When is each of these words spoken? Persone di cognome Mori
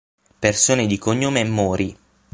Persone 0.39 0.87
di 0.87 0.97
cognome 0.97 1.43
Mori 1.43 1.95